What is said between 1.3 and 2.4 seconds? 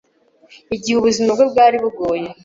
bwe bwari bugoye